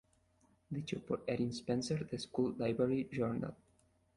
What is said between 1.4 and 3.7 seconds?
Spencer de "School Library Journal".